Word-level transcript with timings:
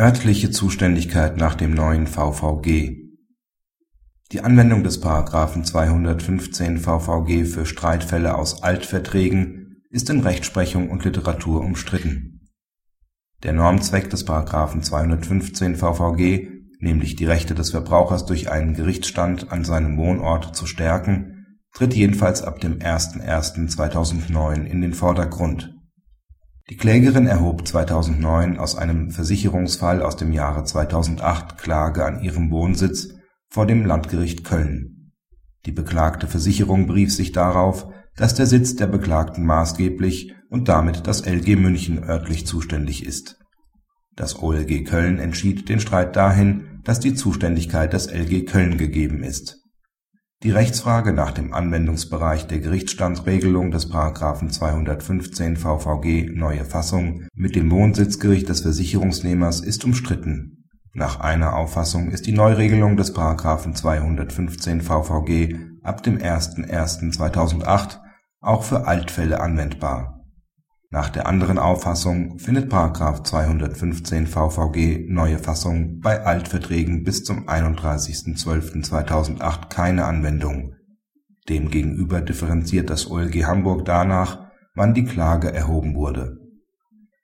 Örtliche 0.00 0.50
Zuständigkeit 0.50 1.36
nach 1.36 1.54
dem 1.54 1.74
neuen 1.74 2.06
VVG 2.06 3.10
Die 4.32 4.40
Anwendung 4.40 4.82
des§ 4.82 5.02
215 5.62 6.78
VVG 6.78 7.44
für 7.44 7.66
Streitfälle 7.66 8.34
aus 8.34 8.62
Altverträgen 8.62 9.82
ist 9.90 10.08
in 10.08 10.20
Rechtsprechung 10.20 10.88
und 10.88 11.04
Literatur 11.04 11.60
umstritten. 11.60 12.48
Der 13.42 13.52
Normzweck 13.52 14.08
des§ 14.08 14.26
215 14.80 15.76
VVG, 15.76 16.48
nämlich 16.78 17.16
die 17.16 17.26
Rechte 17.26 17.54
des 17.54 17.68
Verbrauchers 17.68 18.24
durch 18.24 18.50
einen 18.50 18.72
Gerichtsstand 18.72 19.52
an 19.52 19.66
seinem 19.66 19.98
Wohnort 19.98 20.56
zu 20.56 20.64
stärken, 20.64 21.58
tritt 21.74 21.92
jedenfalls 21.92 22.42
ab 22.42 22.58
dem 22.60 22.78
01.01.2009 22.78 24.64
in 24.64 24.80
den 24.80 24.94
Vordergrund 24.94 25.78
die 26.70 26.76
Klägerin 26.76 27.26
erhob 27.26 27.66
2009 27.66 28.58
aus 28.58 28.76
einem 28.76 29.10
Versicherungsfall 29.10 30.02
aus 30.02 30.16
dem 30.16 30.32
Jahre 30.32 30.62
2008 30.62 31.58
Klage 31.58 32.04
an 32.04 32.22
ihrem 32.22 32.52
Wohnsitz 32.52 33.08
vor 33.48 33.66
dem 33.66 33.84
Landgericht 33.84 34.44
Köln. 34.44 35.12
Die 35.66 35.72
beklagte 35.72 36.28
Versicherung 36.28 36.86
berief 36.86 37.12
sich 37.12 37.32
darauf, 37.32 37.88
dass 38.16 38.34
der 38.34 38.46
Sitz 38.46 38.76
der 38.76 38.86
Beklagten 38.86 39.44
maßgeblich 39.44 40.32
und 40.48 40.68
damit 40.68 41.08
das 41.08 41.26
LG 41.26 41.56
München 41.56 42.04
örtlich 42.04 42.46
zuständig 42.46 43.04
ist. 43.04 43.40
Das 44.14 44.40
OLG 44.40 44.84
Köln 44.84 45.18
entschied 45.18 45.68
den 45.68 45.80
Streit 45.80 46.14
dahin, 46.14 46.80
dass 46.84 47.00
die 47.00 47.14
Zuständigkeit 47.14 47.92
des 47.92 48.06
LG 48.06 48.46
Köln 48.46 48.78
gegeben 48.78 49.24
ist 49.24 49.59
die 50.42 50.50
Rechtsfrage 50.52 51.12
nach 51.12 51.32
dem 51.32 51.52
Anwendungsbereich 51.52 52.46
der 52.46 52.60
Gerichtsstandsregelung 52.60 53.70
des§ 53.70 53.90
215 54.48 55.56
VVG 55.56 56.30
(neue 56.34 56.64
Fassung) 56.64 57.26
mit 57.34 57.56
dem 57.56 57.70
Wohnsitzgericht 57.70 58.48
des 58.48 58.62
Versicherungsnehmers 58.62 59.60
ist 59.60 59.84
umstritten. 59.84 60.68
Nach 60.94 61.20
einer 61.20 61.56
Auffassung 61.56 62.10
ist 62.10 62.26
die 62.26 62.32
Neuregelung 62.32 62.96
des§ 62.96 63.14
215 63.74 64.80
VVG 64.80 65.56
ab 65.82 66.02
dem 66.02 66.16
01.01.2008 66.18 67.98
auch 68.40 68.62
für 68.62 68.86
Altfälle 68.86 69.40
anwendbar 69.40 70.19
nach 70.92 71.08
der 71.08 71.28
anderen 71.28 71.58
Auffassung 71.58 72.40
findet§ 72.40 72.72
215 73.24 74.26
VVG 74.26 75.06
(neue 75.08 75.38
Fassung) 75.38 76.00
bei 76.00 76.24
Altverträgen 76.24 77.04
bis 77.04 77.22
zum 77.22 77.48
31.12.2008 77.48 79.68
keine 79.68 80.04
Anwendung. 80.04 80.74
Demgegenüber 81.48 82.20
differenziert 82.20 82.90
das 82.90 83.08
OLG 83.08 83.44
Hamburg 83.44 83.84
danach, 83.84 84.50
wann 84.74 84.92
die 84.92 85.04
Klage 85.04 85.54
erhoben 85.54 85.94
wurde. 85.94 86.38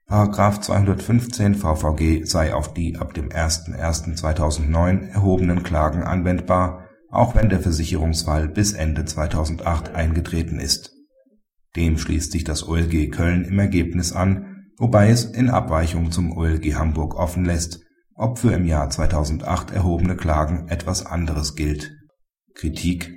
§215 0.61 1.57
VVG 1.57 2.25
sei 2.25 2.55
auf 2.55 2.73
die 2.73 2.97
ab 2.97 3.15
dem 3.15 3.31
01.01.2009 3.31 5.09
erhobenen 5.09 5.65
Klagen 5.65 6.05
anwendbar, 6.05 6.85
auch 7.11 7.35
wenn 7.35 7.49
der 7.49 7.59
Versicherungsfall 7.59 8.47
bis 8.47 8.75
Ende 8.75 9.05
2008 9.05 9.93
eingetreten 9.93 10.61
ist 10.61 10.96
dem 11.77 11.99
schließt 11.99 12.33
sich 12.33 12.45
das 12.45 12.67
OLG 12.67 13.11
Köln 13.11 13.45
im 13.45 13.59
Ergebnis 13.59 14.13
an, 14.13 14.67
wobei 14.79 15.11
es 15.11 15.25
in 15.25 15.51
Abweichung 15.51 16.11
zum 16.11 16.37
OLG 16.37 16.75
Hamburg 16.75 17.15
offen 17.15 17.45
lässt, 17.45 17.81
ob 18.15 18.39
für 18.39 18.53
im 18.53 18.65
Jahr 18.65 18.91
2008 18.91 19.71
erhobene 19.73 20.17
Klagen 20.17 20.69
etwas 20.69 21.05
anderes 21.05 21.55
gilt. 21.55 21.93
Kritik 22.55 23.17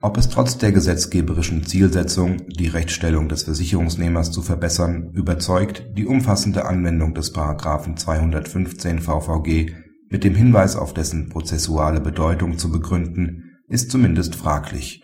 ob 0.00 0.16
es 0.16 0.28
trotz 0.28 0.58
der 0.58 0.70
gesetzgeberischen 0.70 1.66
Zielsetzung, 1.66 2.46
die 2.46 2.68
Rechtsstellung 2.68 3.28
des 3.28 3.42
Versicherungsnehmers 3.42 4.30
zu 4.30 4.42
verbessern, 4.42 5.10
überzeugt, 5.12 5.86
die 5.96 6.06
umfassende 6.06 6.66
Anwendung 6.66 7.14
des§ 7.14 7.34
215 7.96 9.00
VVG 9.00 9.72
mit 10.08 10.22
dem 10.22 10.36
Hinweis 10.36 10.76
auf 10.76 10.94
dessen 10.94 11.30
prozessuale 11.30 12.00
Bedeutung 12.00 12.58
zu 12.58 12.70
begründen, 12.70 13.56
ist 13.66 13.90
zumindest 13.90 14.36
fraglich 14.36 15.02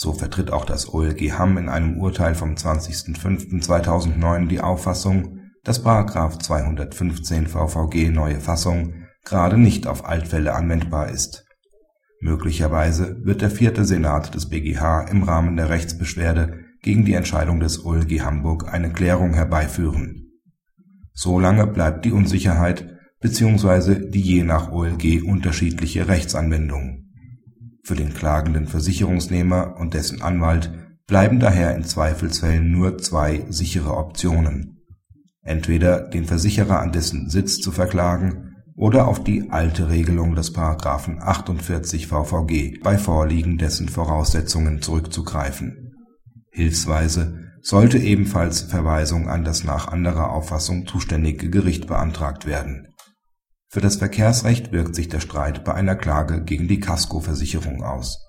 so 0.00 0.12
vertritt 0.12 0.52
auch 0.52 0.64
das 0.64 0.94
OLG 0.94 1.32
Hamm 1.32 1.58
in 1.58 1.68
einem 1.68 1.98
Urteil 1.98 2.36
vom 2.36 2.54
20.05.2009 2.54 4.46
die 4.46 4.60
Auffassung, 4.60 5.40
dass§ 5.64 5.84
215 6.38 7.48
VVG 7.48 8.10
(neue 8.10 8.38
Fassung) 8.38 8.94
gerade 9.24 9.58
nicht 9.58 9.88
auf 9.88 10.06
Altfälle 10.06 10.54
anwendbar 10.54 11.10
ist. 11.10 11.46
Möglicherweise 12.20 13.16
wird 13.24 13.42
der 13.42 13.50
vierte 13.50 13.84
Senat 13.84 14.36
des 14.36 14.48
BGH 14.48 15.08
im 15.08 15.24
Rahmen 15.24 15.56
der 15.56 15.68
Rechtsbeschwerde 15.68 16.60
gegen 16.80 17.04
die 17.04 17.14
Entscheidung 17.14 17.58
des 17.58 17.84
OLG 17.84 18.20
Hamburg 18.20 18.72
eine 18.72 18.92
Klärung 18.92 19.34
herbeiführen. 19.34 20.30
Solange 21.12 21.66
bleibt 21.66 22.04
die 22.04 22.12
Unsicherheit 22.12 22.88
bzw. 23.18 24.08
die 24.08 24.22
je 24.22 24.44
nach 24.44 24.70
OLG 24.70 25.24
unterschiedliche 25.24 26.06
Rechtsanwendung 26.06 27.07
für 27.88 27.96
den 27.96 28.12
klagenden 28.12 28.66
Versicherungsnehmer 28.66 29.76
und 29.78 29.94
dessen 29.94 30.20
Anwalt 30.20 30.70
bleiben 31.06 31.40
daher 31.40 31.74
in 31.74 31.84
Zweifelsfällen 31.84 32.70
nur 32.70 32.98
zwei 32.98 33.46
sichere 33.48 33.96
Optionen: 33.96 34.82
entweder 35.40 36.02
den 36.02 36.26
Versicherer 36.26 36.80
an 36.80 36.92
dessen 36.92 37.30
Sitz 37.30 37.60
zu 37.60 37.72
verklagen 37.72 38.56
oder 38.76 39.08
auf 39.08 39.24
die 39.24 39.50
alte 39.50 39.88
Regelung 39.88 40.34
des§ 40.34 40.54
48 41.18 42.06
VVG 42.08 42.80
bei 42.82 42.98
Vorliegen 42.98 43.56
dessen 43.56 43.88
Voraussetzungen 43.88 44.82
zurückzugreifen. 44.82 45.94
Hilfsweise 46.50 47.52
sollte 47.62 47.96
ebenfalls 47.96 48.60
Verweisung 48.60 49.30
an 49.30 49.44
das 49.44 49.64
nach 49.64 49.88
anderer 49.88 50.30
Auffassung 50.30 50.86
zuständige 50.86 51.48
Gericht 51.48 51.86
beantragt 51.86 52.44
werden 52.44 52.88
für 53.68 53.80
das 53.80 53.96
Verkehrsrecht 53.96 54.72
wirkt 54.72 54.94
sich 54.94 55.08
der 55.08 55.20
Streit 55.20 55.64
bei 55.64 55.74
einer 55.74 55.94
Klage 55.94 56.42
gegen 56.42 56.68
die 56.68 56.80
Kaskoversicherung 56.80 57.82
aus 57.84 58.27